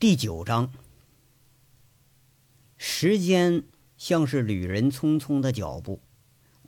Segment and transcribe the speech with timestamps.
[0.00, 0.70] 第九章，
[2.76, 3.64] 时间
[3.96, 5.98] 像是旅人匆匆的脚步，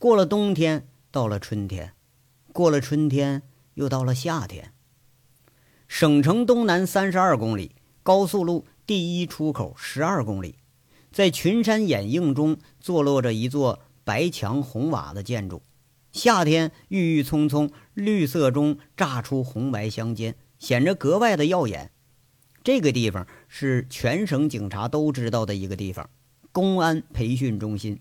[0.01, 1.93] 过了冬天，到了春天，
[2.53, 3.43] 过了春天，
[3.75, 4.73] 又到了夏天。
[5.87, 10.57] 省城东南三十二公里，高速路第一出口十二公里，
[11.13, 15.63] 在群山掩映中坐落着一座白墙红瓦的建筑。
[16.11, 21.93] 夏天郁郁葱葱，绿色中炸出红白相间，显着格外的耀眼。
[22.73, 26.09] 这个地方是全省警察都知道的一个地方，
[26.53, 27.99] 公安培训中心。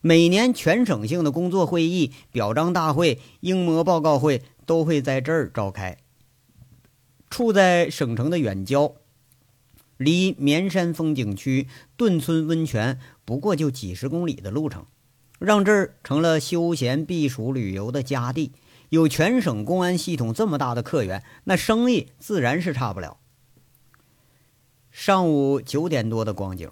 [0.00, 5.98] 每年全省性的工作会议、表彰大会、英模报告会都会在这儿召开。
[7.28, 8.94] 处在省城的远郊，
[9.98, 14.86] 离绵山风景区、顿村温泉不过就几十公里的路程，
[15.38, 18.52] 让这儿成了休闲避暑旅游的佳地。
[18.88, 23.18] 有全省公安系统这么大的客源，那生意自然是差不了。
[24.94, 26.70] 上午九点多的光景，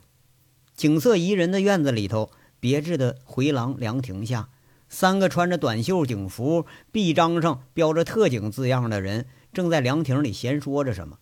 [0.77, 4.49] 景色宜人的院子里头，别致的回廊凉亭下，
[4.89, 11.19] 三个穿着短袖警服、臂章上标着“特警”字样的人，正在凉亭里闲说着什么。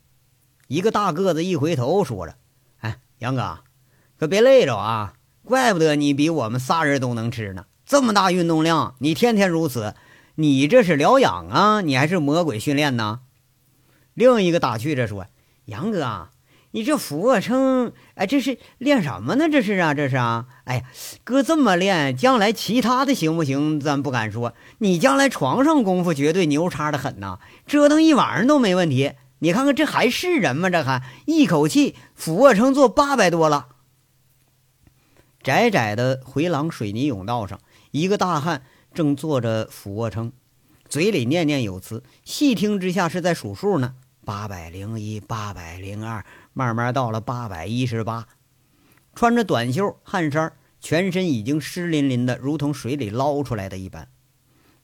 [0.69, 2.37] 一个大个子一回头，说着
[2.81, 3.61] ：“哎，杨哥，
[4.19, 5.15] 可别累着啊！
[5.43, 7.65] 怪不得你比我们仨人都能吃呢。
[7.87, 9.95] 这么大运动量，你天天如此，
[10.35, 11.81] 你这是疗养啊？
[11.81, 13.21] 你还是魔鬼训练呢？”
[14.13, 15.29] 另一个打趣着说
[15.65, 16.29] ：“杨哥。”
[16.73, 19.49] 你这俯卧撑，哎，这是练什么呢？
[19.49, 20.47] 这是啊，这是啊。
[20.65, 20.85] 哎呀，
[21.25, 23.81] 哥这么练，将来其他的行不行？
[23.81, 24.55] 咱不敢说。
[24.79, 29.13] 你将来床上功夫绝对牛叉的很呐，折腾一晚上都没问题。
[29.41, 30.71] 你看看这还是人吗？
[30.71, 33.69] 这还一口气俯卧撑做八百多了。
[35.43, 37.59] 窄窄的回廊水泥甬道上，
[37.91, 38.63] 一个大汉
[38.95, 40.33] 正做着俯卧撑，
[40.89, 43.95] 嘴里念念有词，细听之下是在数数呢。
[44.23, 46.25] 八百零一，八百零二。
[46.53, 48.29] 慢慢到了八百一十八，
[49.15, 54.09] 穿着短袖汗衫，全身已经湿淋淋的，如同水里捞出来的一般。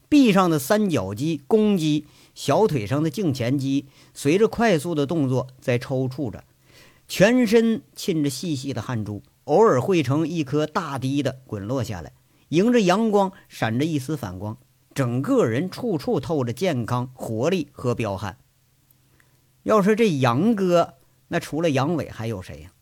[0.09, 6.45] 臂上的三角肌、肱肌，小腿上的胫前肌，随着快速的动作在抽搐着，
[7.09, 12.13] 全身沁着细细的汗珠，偶尔汇成一颗大滴的滚落下来，
[12.51, 14.57] 迎着阳光闪着一丝反光，
[14.95, 18.39] 整个人处处透着健康、活力和彪悍。
[19.65, 20.96] 要说这杨哥。
[21.29, 22.73] 那除了杨伟还有谁呀？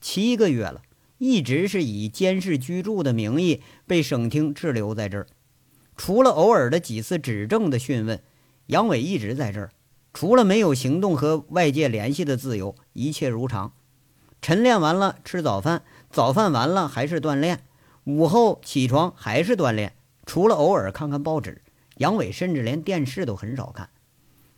[0.00, 0.82] 七个月了，
[1.18, 5.26] 一直是以监视居住的名义被省厅滞留在这儿。
[5.96, 8.22] 除了偶尔的几次指证的讯问，
[8.66, 9.70] 杨伟一直在这儿。
[10.12, 13.72] 除了没有行动和外界联系的自由，一切如常。
[14.42, 17.64] 晨练完了吃早饭，早饭完了还是锻炼，
[18.04, 19.94] 午后起床还是锻炼。
[20.24, 21.62] 除了偶尔看看报纸，
[21.98, 23.90] 杨伟甚至连电视都很少看。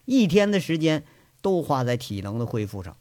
[0.04, 1.04] 一天的时间
[1.40, 2.96] 都花在体能的恢复上。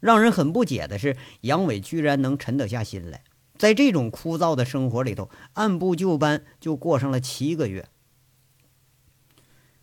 [0.00, 3.24] 让人很不解的是，杨伟居然能沉得下心来，
[3.56, 7.88] 在这种枯燥的生活里头，按部就班就过上了七个月。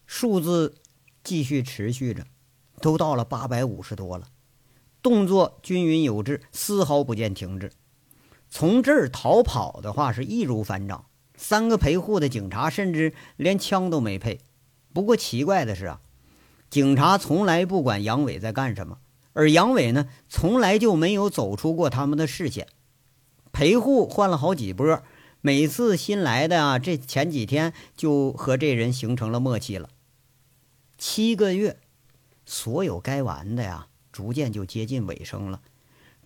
[0.06, 0.76] 数字
[1.24, 2.26] 继续持续着，
[2.80, 4.28] 都到了八百五十多了，
[5.02, 7.72] 动作均匀有致，丝毫不见停滞。
[8.50, 14.42] 从这儿逃跑的话是易如反掌，三个陪护的警察甚至连枪都没配。
[14.94, 16.02] 不过奇怪的是啊，
[16.70, 19.00] 警察从来不管杨伟在干什么。
[19.34, 22.68] 而杨伟呢，从来就没有走出过他们的视线。
[23.52, 25.04] 陪护换了好几波，
[25.42, 29.90] 每次新来的啊，这前几天就和这人形成了默契了。
[30.98, 31.78] 七个月，
[32.46, 35.62] 所有该完的呀，逐渐就接近尾声了。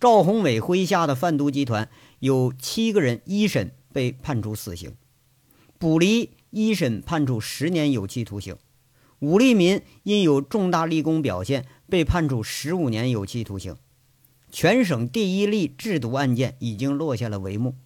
[0.00, 1.90] 赵宏伟麾下的贩毒集团
[2.20, 4.94] 有七个人一审被判处死刑，
[5.78, 8.56] 卜离一审判处十年有期徒刑，
[9.20, 11.66] 武立民因有重大立功表现。
[11.90, 13.74] 被判处十五年有期徒刑，
[14.52, 17.76] 全省第一例制毒案件已经落下了帷幕。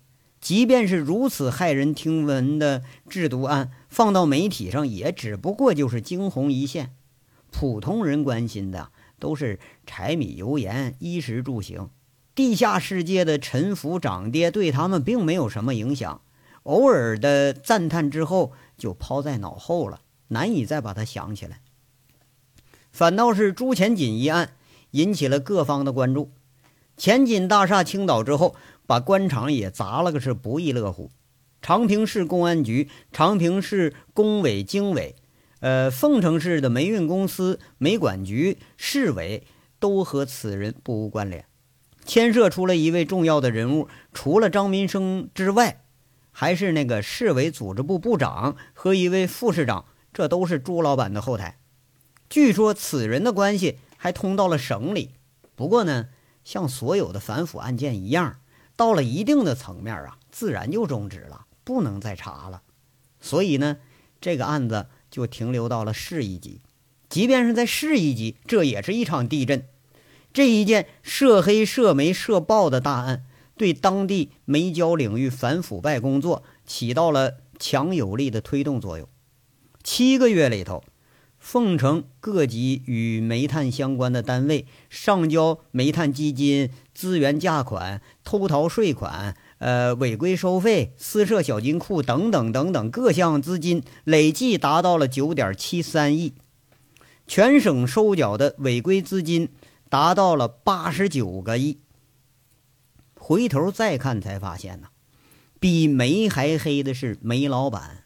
[0.41, 6.97] 即便是如此骇人听闻的制毒案，放到媒体上也只不过就是惊鸿一现。
[7.53, 8.91] 普通人关心的
[9.21, 11.89] 都是柴米油盐、衣食住行，
[12.34, 16.22] 地下世界的沉浮涨跌对他们并没有什么影响。
[16.65, 20.01] 偶尔的赞叹之后就抛在脑后了，
[20.33, 21.61] 难以再把它想起来。
[22.91, 24.57] 反倒是朱前锦一案
[24.91, 26.31] 引起了各方的关注。
[26.97, 28.55] 前锦大厦倾倒之后，
[28.87, 31.11] 把官场也砸了个是不亦乐乎。
[31.63, 35.15] 长平市公安局、长平市工委、经委，
[35.61, 39.47] 呃，凤城市的煤运公司、煤管局、市委
[39.79, 41.47] 都和此人不无关联。
[42.05, 45.84] 牵涉出了一位重要的人物，除了张民生之外，
[46.33, 51.59] 还是那个市委组织部部长和一位副市长，这都是朱老板的后台。
[52.28, 55.10] 据说此人的关系还通到了省里，
[55.54, 56.09] 不过呢，
[56.44, 58.41] 像所有的反腐案件一样，
[58.76, 62.62] 到了一定的层面啊，自然就终止了，不能再查了。
[63.20, 63.76] 所以呢，
[64.20, 66.60] 这个案子就停留到了市一级。
[67.09, 69.66] 即便是在市一级，这也是一场地震。
[70.32, 73.26] 这一件涉黑、涉煤、涉爆的大案，
[73.59, 79.06] 对当地煤焦领域反腐败工作起到了强有力的推动作用。
[79.83, 80.84] 七个月里头，
[81.39, 96.34] 凤城各级与煤炭相关的单位上交煤炭基金、资源价款、偷逃税款、呃违规收费、私设小金库等等等等各项资金，累计达到了九点七三亿。
[97.27, 99.49] 全省收缴的违规资金
[99.89, 101.79] 达到了八十九个亿。
[103.15, 104.89] 回头再看，才发现呢，
[105.59, 108.02] 比煤还黑的是煤老板，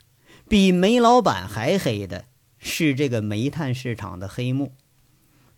[0.49, 2.27] 比煤老板还黑的
[2.59, 4.73] 是这个煤炭市场的黑幕。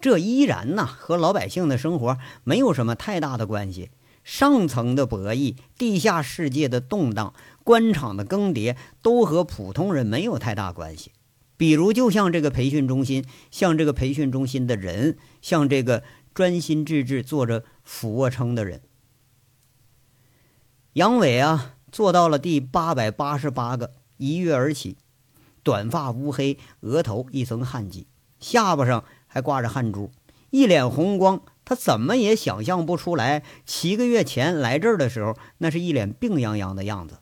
[0.01, 3.91] 这依然呢，和老百姓的生活没有什么太大的关系。
[4.25, 7.33] 上层的博弈，地下世界的动荡，
[7.65, 11.13] 官场的更迭，都和普通人没有太大关系。
[11.57, 18.83] 比如，就像这个培训中心，像这个培训中心的人，像这个专心致志做着俯卧撑的人，
[20.93, 24.99] 杨伟啊，做到了第八百八十八个，一跃而起，
[25.63, 28.07] 短发乌黑，额头一层汗迹，
[28.39, 30.11] 下巴上还挂着汗珠，
[30.51, 31.41] 一脸红光。
[31.65, 37.19] 他怎么也想象不出来，七个月前来这儿的时候，那是一脸病殃殃的样子。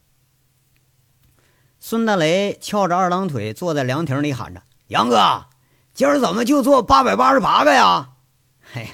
[1.80, 5.46] 孙大雷翘着二郎腿坐在凉亭里，喊着：“杨哥，
[5.92, 8.12] 今儿怎么就做八百八十八个呀
[8.72, 8.90] ？”“嘿，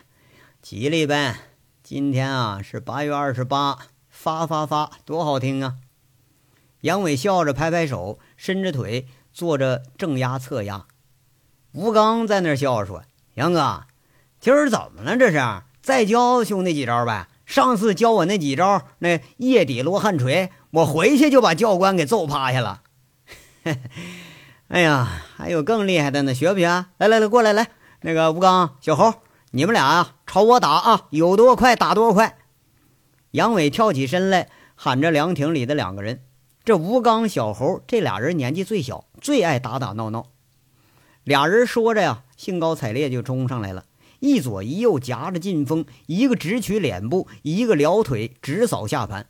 [0.63, 1.37] 吉利呗！
[1.83, 3.79] 今天啊是八月二十八，
[4.09, 5.77] 发发发，多好听啊！”
[6.83, 10.87] 杨伟笑着拍拍手，伸着腿做着正压侧压。
[11.73, 13.03] 吴刚在那儿笑说
[13.35, 13.85] ：“杨哥，
[14.41, 15.17] 今儿怎么了？
[15.17, 17.29] 这是再教兄弟几招呗？
[17.47, 22.83] 上次教我那几招，那夜底罗汉锤。”我回去就把教官给揍趴下了。
[23.63, 23.79] 嘿
[24.69, 25.07] 哎呀，
[25.37, 26.67] 还有更厉害的呢，学不学？
[26.97, 27.69] 来来来，过来来，
[28.01, 29.15] 那个吴刚、小猴，
[29.51, 32.39] 你们俩啊，朝我打啊，有多快打多快。
[33.33, 36.23] 杨伟跳起身来，喊着凉亭里的两个人。
[36.65, 40.29] 这吴刚、小猴这俩人年纪最小，最爱打打闹闹。
[41.25, 43.85] 俩人说着呀，兴高采烈就冲上来了，
[44.21, 49.27] 一左一右夹着劲风，一个直取脸部，一个撩腿直扫下盘。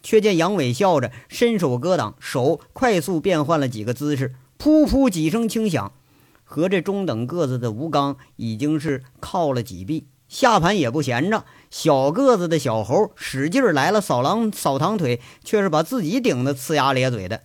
[0.00, 5.92] 却见杨伟笑着伸手格挡，手快速变换了几个姿势，噗噗几声轻响，
[6.44, 11.44] 和这中等个子的吴刚已经是靠了几臂，下盘也不闲着。
[11.70, 17.42] 小个子的小猴使劲来了扫狼扫堂腿，却是把自己顶得呲牙咧嘴的。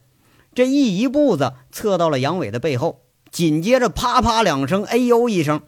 [0.55, 3.01] 这一一步子侧到了杨伟的背后，
[3.31, 5.61] 紧接着啪啪两声，哎呦一声，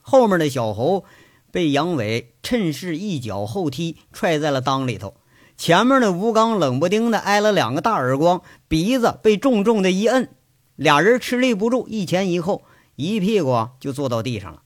[0.00, 1.04] 后面的小猴
[1.52, 5.14] 被杨伟趁势一脚后踢踹在了裆里头。
[5.56, 10.30] 前面的吴刚冷不丁的挨了两个大耳光，鼻子被重重的一摁，
[10.74, 12.62] 俩人吃力不住，一前一后，
[12.96, 14.62] 一屁股就坐到地上了。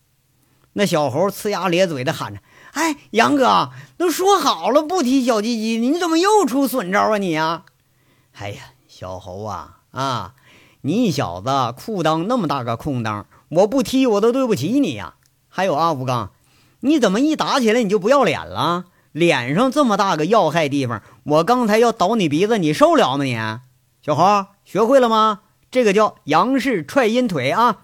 [0.74, 2.40] 那小猴呲牙咧嘴的喊着
[2.74, 7.64] ：“哎，杨哥，都说好了不踢小鸡鸡，你怎么又出损招啊你呀
[8.38, 10.34] ？”“哎呀，小猴啊啊，
[10.82, 15.14] 你小子裤裆那么大个空当，我不踢我都对不起你呀。
[15.48, 16.32] 还有啊，吴刚，
[16.80, 23.22] 你怎么一打起来你就不要脸了？”脸上这么大个要害地方，我刚才要倒你鼻子，你受了吗？
[23.22, 23.38] 你
[24.02, 25.42] 小猴学会了吗？
[25.70, 27.82] 这个叫杨氏踹阴腿啊！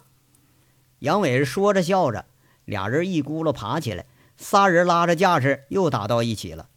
[0.98, 2.24] 杨伟是说着笑着，
[2.70, 6.68] 俩人一咕噜爬起来，仨人拉着架势又打到一起了。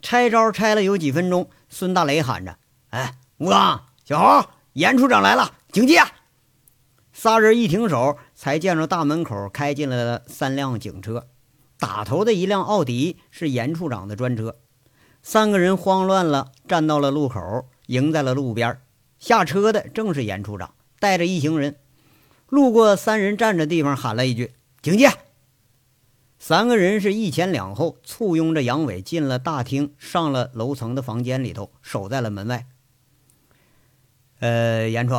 [0.00, 2.56] 拆招拆了有几分钟，孙大雷喊着
[2.88, 6.00] ：“哎，吴刚，小猴，严处长来了，警戒！”
[7.12, 11.28] 仨人一停手，才见着大门口开进来了三辆警车。
[11.78, 14.56] 打头的一辆奥迪是严处长的专车，
[15.22, 18.80] 三个人慌乱了，站到了路口，迎在了路边。
[19.18, 21.76] 下车的正是严处长，带着一行人，
[22.54, 25.10] 路过三人站着地方，喊了一句“警戒”。
[26.38, 32.68] 三个人是一前两后，簇拥着杨伟进了大厅，上了楼层的房间里头，守在了门外。
[34.38, 35.16] 呃，严处，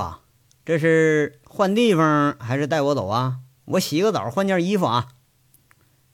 [0.64, 3.40] 这是换地方还是带我走啊？
[3.66, 5.10] 我洗个澡，换件衣服啊。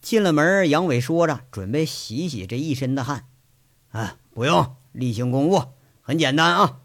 [0.01, 3.27] 进了门，杨伟说着，准备洗洗这一身的汗。
[3.91, 5.65] 啊，不用，例行公务，
[6.01, 6.79] 很简单啊。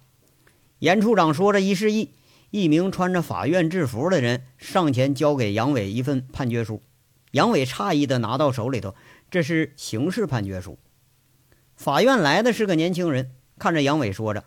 [0.81, 2.11] 严处长说着一示意，
[2.51, 6.83] 一名穿着法院制服的人上前交给杨伟一份判决书。
[7.33, 8.95] 杨伟诧异的拿到手里头，
[9.31, 10.79] 这是刑事判决书。
[11.77, 14.45] 法院来的是个年轻人，看着杨伟说着：“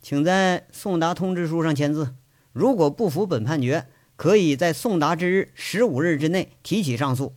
[0.00, 2.14] 请在送达通知书上签字。
[2.52, 7.34] 如果不服本判决，可以在送达之日十五日之内提起上诉。”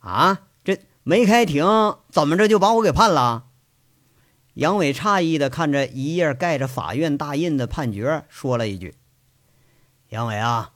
[0.00, 1.64] 啊，这没开庭，
[2.10, 3.45] 怎么着就把我给判了？
[4.56, 8.94] 杨伟诧异的看着一页盖着法院大印的判决，说了一句
[10.08, 10.72] ：“杨伟啊，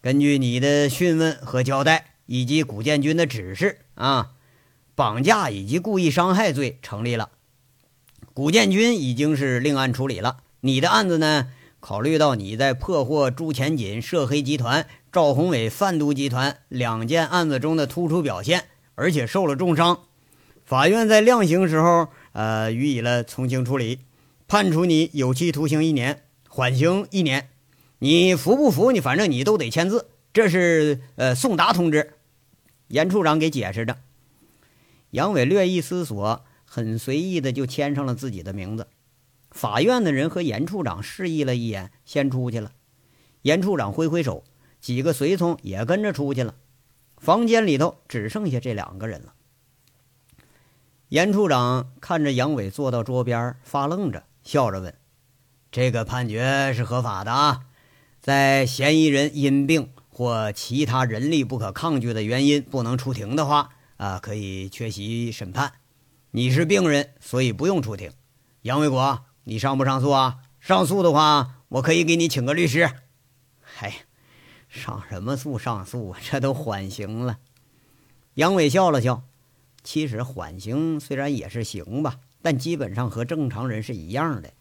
[0.00, 4.32] 根据你的讯问和交代，以及古建军的指示啊，
[4.96, 7.30] 绑架以及故意伤害罪成立了。
[8.34, 11.46] 古建军已经是另案处理了，你的案子呢？
[11.78, 18.64] 考虑到你在破获朱前锦涉黑集团、赵宏伟贩毒集团两件案子中的突出表现，
[18.96, 20.00] 而且受了重伤，
[20.64, 24.00] 法院在量刑时候。”呃，予以了从轻处理，
[24.46, 27.50] 判处你有期徒刑一年，缓刑一年。
[27.98, 28.92] 你服不服？
[28.92, 30.08] 你反正你都得签字。
[30.32, 32.14] 这是呃送达通知。
[32.88, 33.98] 严处长给解释着。
[35.10, 38.86] 杨伟略一思索，很随意的就签上了自己的名字。
[39.50, 42.72] 法院的人和严处长示意了一眼，先出去了。
[43.42, 44.44] 严处长挥挥手，
[44.80, 46.54] 几个随从也跟着出去了。
[47.18, 49.34] 房间里头只剩下这两个人了。
[51.10, 54.94] 严处长看着杨伟坐到桌边，发愣着，笑着问
[55.72, 57.62] ：“这个判决是合法的啊？
[58.20, 65.72] 在嫌疑人因病或其他人力不可抗拒的原因不能出庭的话，啊，可以缺席审判。
[66.30, 68.12] 你是病人，所以不用出庭。
[68.62, 70.36] 杨卫国，你上不上诉啊？
[70.60, 72.88] 上诉的话，我可以给你请个律师。
[73.60, 74.04] 嗨，
[74.68, 75.58] 上什么诉？
[75.58, 76.20] 上诉啊？
[76.22, 77.38] 这都缓刑了。”
[78.34, 79.24] 杨伟笑了笑。
[79.82, 84.52] 其实缓刑虽然也是刑吧，但基本上和正常人是一样的。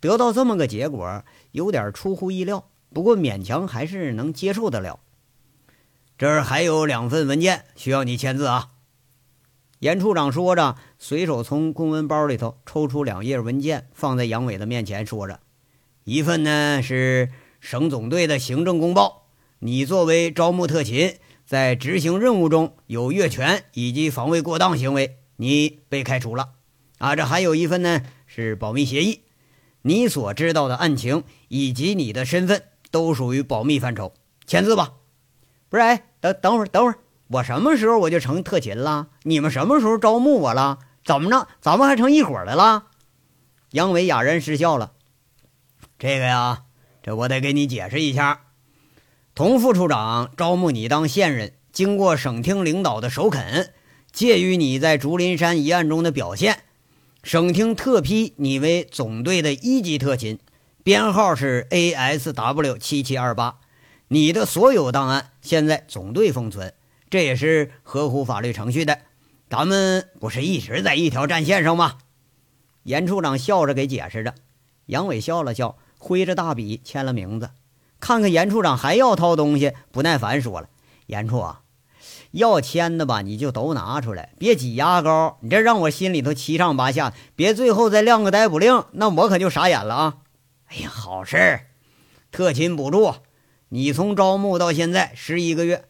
[0.00, 5.00] 得到这么个结果，有点出乎意料，不过勉强还是能接受得了。
[6.16, 8.70] 这儿还有两份文件需要你签字啊。
[9.80, 15.40] 严处长说着，随手从公文包里头抽出两页文件，放在杨伟的面前，说着
[16.02, 19.28] ：“一份呢是省总队的行政公报，
[19.60, 21.16] 你作为招募特勤。”
[21.48, 26.50] 在执行任务中有越权以及防卫过当行为，你被开除了。
[26.98, 29.22] 啊，这还有一份呢，是保密协议，
[29.80, 34.12] 你所知道的案情以及你的身份都属于保密范畴。
[34.46, 34.92] 签字吧。
[35.70, 39.08] 不是，哎，等等会儿，等会儿，我什么时候我就成特勤了？
[39.22, 40.80] 你们什么时候招募我了？
[41.02, 41.48] 怎么着？
[41.62, 42.88] 咱们还成一伙的了？
[43.70, 44.92] 杨伟哑然失笑了。
[45.98, 46.64] 这个呀，
[47.02, 48.42] 这我得给你解释一下。
[49.38, 53.72] 童副处长招募你当线人，经过省厅领导的首肯，
[54.10, 56.64] 鉴于你在竹林山一案中的表现，
[57.22, 60.40] 省厅特批你为总队的一级特勤，
[60.82, 63.60] 编号是 ASW 七七二八。
[64.08, 66.74] 你的所有档案现在总队封存，
[67.08, 69.02] 这也是合乎法律程序的。
[69.48, 71.98] 咱们不是一直在一条战线上吗？
[72.82, 74.34] 严处长笑着给解释着。
[74.86, 77.50] 杨伟笑了笑，挥着大笔签了名字。
[78.00, 80.68] 看看严处长还要掏东西，不耐烦说了
[81.06, 81.60] ：“严处啊，
[82.30, 85.38] 要签的吧，你就都拿出来，别挤牙膏。
[85.40, 90.16] 你这让我心里头七上八下，别最后再亮个逮捕令，那我可就傻眼了啊！”
[90.70, 91.66] 哎呀，好事儿，
[92.30, 93.14] 特勤补助，
[93.70, 95.86] 你从招募到现在十一个月，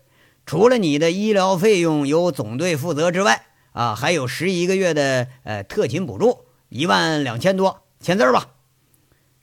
[0.47, 8.49] 除了你的医疗费用由总队负责之外，啊，还有十一个月的呃特勤补助，一万两千多，签字吧。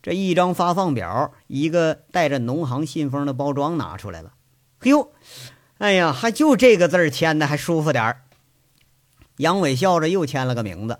[0.05, 4.33] 这一张发放表，一个带着农行信封的包装拿出来了。
[4.77, 5.11] 嘿呦，
[5.79, 8.21] 哎呀，还就这个字儿签的还舒服点儿。
[9.37, 10.99] 杨伟笑着又签了个名字，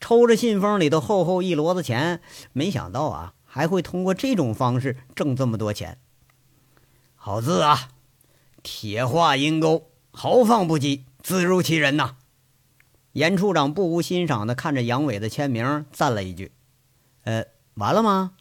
[0.00, 2.22] 抽着信封里头厚厚一摞子钱。
[2.54, 5.98] 没想到啊，还会通过这种方式挣这么多钱。
[7.16, 7.90] 好字啊，
[8.62, 12.16] 铁画阴沟，豪放不羁，字如其人呐。
[13.12, 16.52] 严处长不无欣赏的看着杨伟的签名，赞了一句
[17.24, 18.32] ：“呃，完了吗？”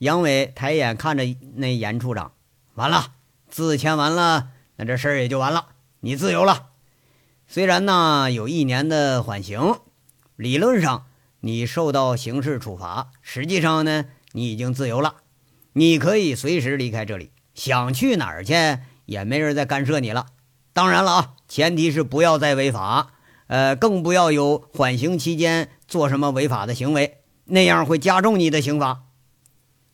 [0.00, 1.24] 杨伟抬眼看着
[1.56, 2.32] 那严处长，
[2.72, 3.12] 完了，
[3.50, 5.66] 字签完了，那这事儿也就完了，
[6.00, 6.68] 你自由了。
[7.46, 9.74] 虽然呢有一年的缓刑，
[10.36, 11.04] 理论上
[11.40, 15.16] 你受到刑事处罚，实际上呢你已经自由了，
[15.74, 18.54] 你可以随时离开这里，想去哪儿去
[19.04, 20.28] 也没人再干涉你了。
[20.72, 23.10] 当然了啊，前提是不要再违法，
[23.48, 29.02] 呃，更不要有缓刑期间做什么违法的行为，那样会加重你的刑罚。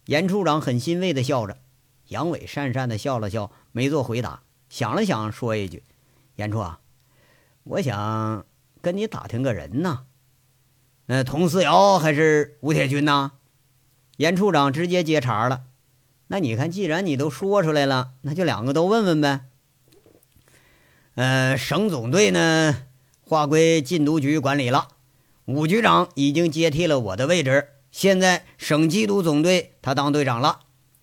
[0.07, 1.59] 严处长很欣慰地笑着，
[2.09, 4.43] 杨伟讪讪地笑了笑，没做回答。
[4.69, 5.83] 想了想，说一句
[6.37, 6.81] ：“严处啊，
[7.65, 8.47] 我想
[8.81, 10.07] 跟你打听个人呢。
[11.07, 13.33] 那佟思瑶还是吴铁军呢？”
[14.19, 15.65] 严处长直接接茬了
[16.29, 19.47] ：“那你看，既然你都说出来了，那就两个都问问呗。
[21.17, 22.87] 呃，省总队呢，
[23.23, 24.89] 划归禁毒局管理了，
[25.47, 30.61] 武局长已经接替了我的位置。”现在省缉毒总队他当队长了，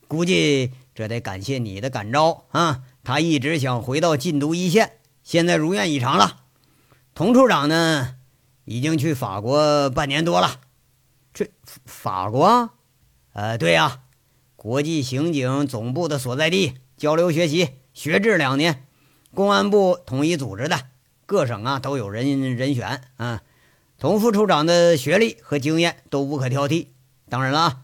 [0.07, 2.83] 估计这得感谢你的感召啊！
[3.03, 6.41] 他一直想回到禁毒一线，现在如愿以偿了。
[7.15, 8.17] 童处长呢，
[8.65, 10.61] 已经去法国半年多了。
[11.33, 11.49] 这
[11.83, 12.69] 法国？
[13.31, 14.01] 呃，对呀，
[14.55, 18.85] 国际刑警总部的所在地，交流学习，学制两年，
[19.33, 20.89] 公安部统一组织的，
[21.25, 23.41] 各省啊都有人人选啊。
[24.03, 26.87] 童副处长的学历和经验都无可挑剔。
[27.29, 27.83] 当然了，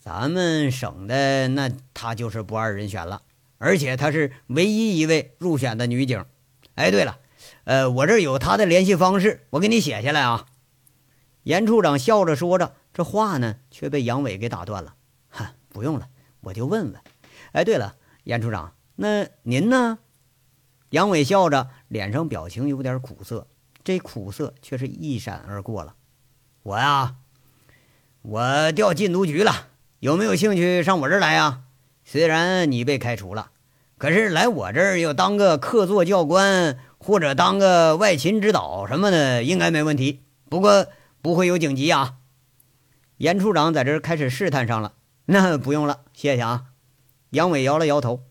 [0.00, 3.22] 咱们省的那他就是不二人选了，
[3.58, 6.24] 而且她是唯一一位入选的女警。
[6.74, 7.20] 哎，对了，
[7.62, 10.46] 呃，我这有她的联系方式，我给你写下来啊。
[11.44, 14.96] 严处长笑着说着，这话呢却被杨伟给打断了。
[15.28, 16.08] 哈，不用了，
[16.40, 17.00] 我就问问。
[17.52, 20.00] 哎，对了，严处长，那您呢？
[20.90, 23.46] 杨伟笑着，脸上表情有点苦涩，
[23.84, 25.94] 这苦涩却是一闪而过了。
[26.62, 27.16] 我呀，
[28.22, 31.62] 我调禁毒局了，有没有兴趣上我这儿来呀？
[32.04, 33.50] 虽然你被开除了。
[33.98, 40.22] 可是来我这儿要当个客座教官，或者当个外勤指导什么的，应该没问题。
[40.48, 40.88] 不过
[41.20, 42.16] 不会有警级啊。
[43.18, 44.94] 严处长在这儿开始试探上了。
[45.26, 46.64] 那不用了，谢谢啊。
[47.30, 48.24] 杨伟摇了摇头。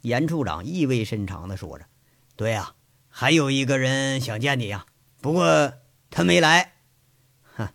[0.00, 1.84] 严处长意味深长地说着
[2.34, 2.72] ：“对呀，
[3.10, 4.86] 还有一个人想见你呀，
[5.20, 5.74] 不过
[6.10, 6.72] 他没来。
[7.56, 7.68] 哼，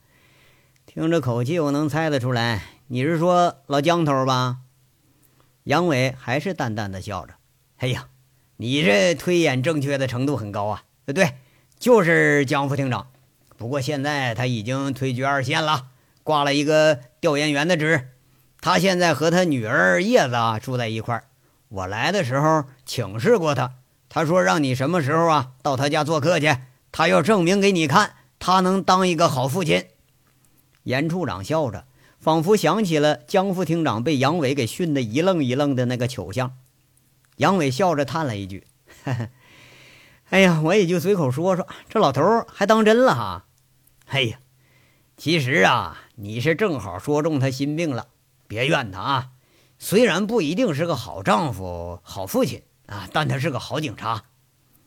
[0.86, 4.58] 听这口气，我能猜得出来，你是说老江头吧？”
[5.66, 7.34] 杨伟还是淡淡的笑着
[7.78, 8.08] ：“哎呀，
[8.58, 10.84] 你这推演正确的程度很高啊！
[11.08, 11.36] 对，
[11.78, 13.08] 就是江副厅长。
[13.58, 15.88] 不过现在他已经退居二线了，
[16.24, 18.10] 挂了一个调研员的职。
[18.62, 21.26] 他现在和他女儿叶子啊住在一块儿。
[21.70, 23.74] 我来的时候请示过他，
[24.16, 26.56] 他说让你什么时候啊到他家做客去，
[26.94, 29.88] 他要证明给你看，他能当一个好父亲。”
[30.84, 31.86] 严处长笑着。
[32.18, 36.54] 仿佛想起了江副厅长被杨伟给训得一愣一愣的那个糗相，
[37.36, 38.66] 杨伟笑着叹了一句
[40.32, 43.46] ：“哎呀，我也就随口说说，这老头还当真了哈。
[44.08, 44.40] ”“哎呀，
[45.18, 48.08] 其实啊，你是正好说中他心病了，
[48.48, 49.32] 别怨他啊。
[49.78, 54.26] 虽然不一定是个好丈夫、好父亲啊，但他是个好警察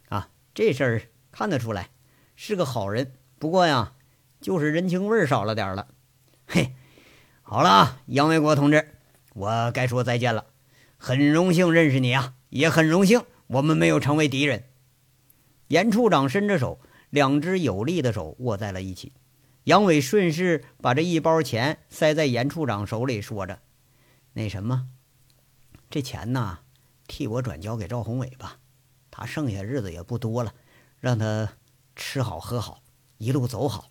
[0.09, 0.31] 啊。
[0.55, 1.91] 这事儿看得出来，
[2.37, 3.13] 是个好人。
[3.39, 3.95] 不过呀，
[4.41, 5.89] 就是人情味儿少了点儿了。
[6.47, 6.75] 嘿。”
[7.43, 8.95] 好了，杨卫国同志，
[9.33, 10.49] 我该说再见了。
[10.99, 14.65] 很荣幸认识你啊，也很荣幸我们没有成为敌人。
[15.69, 19.15] 严处长伸着手，两只有力的手握在了一起。
[19.65, 23.61] 杨伟顺势把这一包钱塞在严处长手里，说着
[24.35, 24.89] ：“那什么，
[25.89, 26.59] 这钱呢，
[27.09, 28.61] 替我转交给赵宏伟吧。
[29.11, 30.55] 他剩下日子也不多了，
[31.01, 31.55] 让他
[31.97, 32.85] 吃好喝好，
[33.17, 33.91] 一路走好。”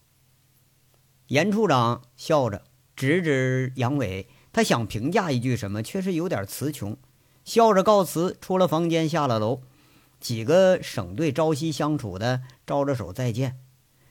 [1.27, 2.63] 严处长笑着。
[2.95, 6.97] 指指杨伟，他想评价一句什么，却是有点词穷，
[7.45, 9.61] 笑着告辞，出了房间，下了楼。
[10.19, 13.59] 几个省队朝夕相处的，招着手再见。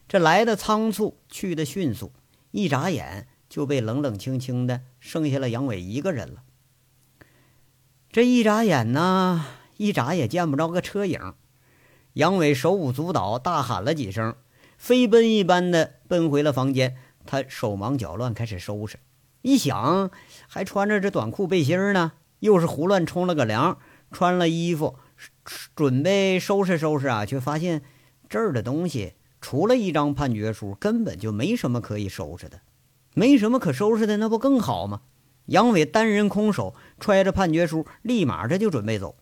[0.07, 2.13] 这来的仓促，去的迅速，
[2.51, 6.43] 一眨眼就被冷冷清清的剩下了杨伟一个人了。
[8.17, 9.45] 这一眨眼呢，
[9.77, 11.35] 一眨也见不着个车影。
[12.13, 14.35] 杨伟手舞足蹈，大喊了几声，
[14.75, 16.97] 飞奔一般的奔回了房间。
[17.27, 18.97] 他手忙脚乱，开始收拾。
[19.43, 20.09] 一想，
[20.47, 23.77] 还穿着这短裤背心呢，又是胡乱冲了个凉，
[24.11, 24.95] 穿了衣服，
[25.75, 27.83] 准备收拾收拾啊，却发现
[28.27, 32.61] 这儿的东西除了一张判决书，根本就没什么可以收拾的。
[33.13, 35.01] 没什么可收拾的，那不更好吗？
[35.47, 39.17] 杨伟单人空手揣着判决书，立马这就准备走。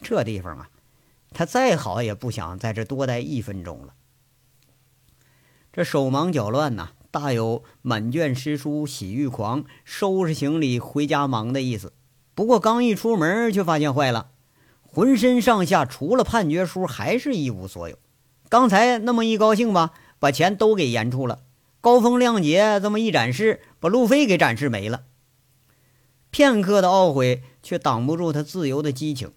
[0.00, 0.68] 这地方啊，
[1.32, 3.94] 他再好也不想在这多待一分钟了。
[5.72, 6.90] 这手忙脚乱呐。
[7.10, 11.94] 大有满卷诗书喜欲狂，收拾行李回家忙的意思。
[12.34, 14.28] 不过刚一出门，却发现坏了，
[14.82, 17.98] 浑身上下除了判决书，还是一无所有。
[18.50, 21.40] 刚才那么一高兴吧，把钱都给严出了。
[21.80, 25.04] 高风亮节这么一展示，把路费给展示没了。
[26.30, 29.32] 片刻的懊悔，却挡不住他自由的激情。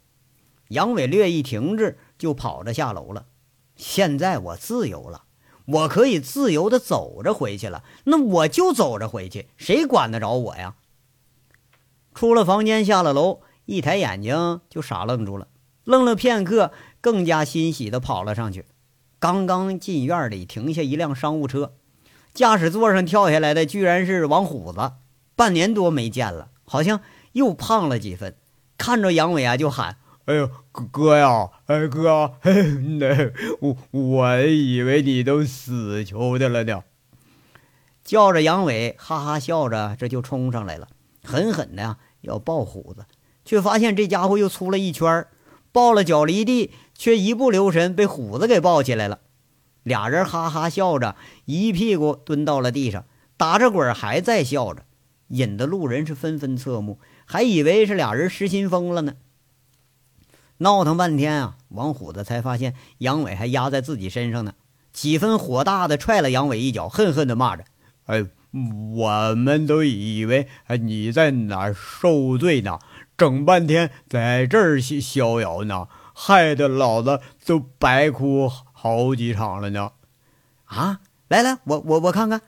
[0.69, 3.25] 杨伟略一停滞，就跑着下楼了。
[3.75, 5.23] 现在我自由了。
[5.65, 10.75] 我可以自由的走着回去了，那我就走着回去，谁管得着我呀？
[12.13, 15.47] 出了房间，下了楼，一抬眼睛就傻愣住了，
[15.85, 18.65] 愣了片刻，更加欣喜的跑了上去。
[19.19, 21.75] 刚刚进院里，停下一辆商务车，
[22.33, 24.93] 驾驶座上跳下来的居然是王虎子，
[25.35, 27.01] 半年多没见了，好像
[27.33, 28.33] 又胖了几分，
[28.77, 29.97] 看着杨伟啊就喊。
[30.23, 33.29] 哎呦，哥哥呀，哎哥，那
[33.59, 36.83] 我我以为你都死球的了呢。
[38.05, 40.87] 叫着杨伟，哈哈笑着，这就冲上来了，
[41.25, 43.05] 狠狠的呀要抱虎子，
[43.43, 45.27] 却发现这家伙又粗了一圈
[45.73, 49.19] 抱了脚离地，却一不留神被虎子给抱起来了。
[49.83, 53.03] 俩人哈哈笑着，一屁股蹲到了地上，
[53.35, 54.85] 打着滚还在笑着，
[55.31, 59.15] 引得路人是纷纷侧目，还以为是俩人失心疯了呢。
[60.59, 64.53] 闹腾半天啊，王虎子才发现杨伟还压在自己身上呢，
[64.93, 67.65] 几分火大的踹了杨伟一脚，恨恨的骂着
[68.05, 68.25] ：“哎，
[68.95, 70.47] 我们都以为
[70.81, 72.79] 你在哪受罪呢，
[73.17, 78.49] 整半天在这儿逍遥呢，害得老子都白哭。”
[78.81, 79.91] 好几场了呢，
[80.65, 81.01] 啊！
[81.27, 82.41] 来来，我我我看看。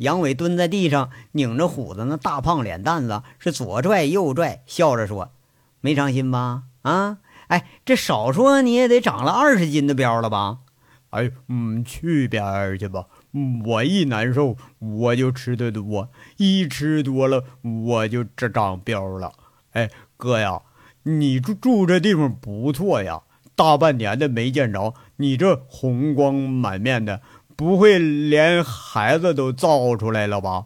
[0.00, 5.32] 杨伟蹲在地上，拧着虎子那大胖脸蛋子，是左拽右拽，笑着说
[5.82, 6.62] ：“没长心吧？
[6.82, 7.18] 啊！
[7.48, 10.60] 哎，这少说你也得长了二十斤的膘了吧？
[11.10, 13.06] 哎，嗯，去边儿去吧！
[13.66, 16.08] 我一难受，我就吃的多，
[16.38, 19.32] 一吃多了，我就这长膘了。
[19.72, 20.62] 哎，哥呀，
[21.02, 23.22] 你住住这地方不错呀。”
[23.56, 27.20] 大半年的没见着你，这红光满面的，
[27.60, 30.64] 不会连孩子都造出来了吧？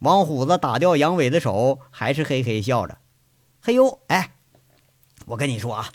[0.00, 2.98] 王虎子打掉杨伟的手，还是嘿嘿笑着。
[3.60, 4.32] 嘿呦，哎，
[5.26, 5.90] 我跟你说啊，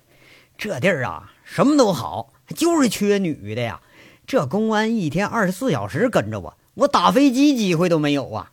[0.57, 3.81] 这地儿啊，什么都好，就是缺女的呀。
[4.25, 8.51] 这公安一天二十四小时跟着我，我打飞机机会都没有啊。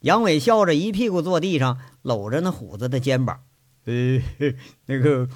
[0.00, 3.40] 杨伟笑着，一屁股坐地上，搂着那虎子的肩膀。
[3.88, 4.20] 呃，
[4.84, 5.26] 那个，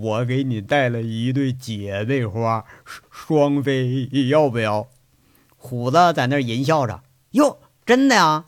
[0.00, 2.64] 我给你带了一对姐妹花，
[3.10, 4.86] 双飞，要不要？
[5.56, 7.02] 虎子在那儿淫笑着。
[7.32, 8.44] 哟，真的呀？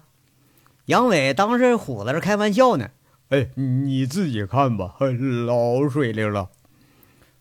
[0.86, 2.90] 杨伟当时虎子是开玩笑呢。
[3.30, 4.94] 哎，你自己看吧，
[5.44, 6.50] 老水灵了。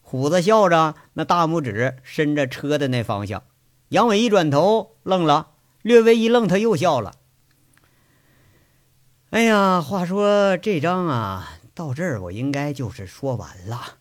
[0.01, 3.43] 虎子笑着，那大拇指伸着车的那方向。
[3.89, 5.51] 杨伟一转头，愣了，
[5.84, 7.13] 略微一愣，他又笑了。
[9.30, 11.57] 哎呀，话说这张啊。
[11.78, 14.00] 到这儿，我应该就是说完了，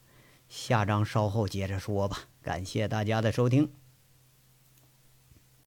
[0.49, 2.21] 下章稍后接着说吧。
[2.41, 3.71] 感谢大家的收听。